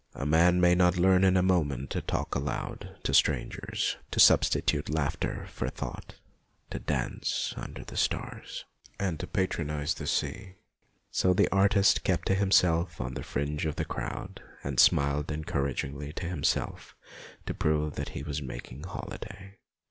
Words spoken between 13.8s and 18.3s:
crowd, and smiled encouragingly to himself to prove that he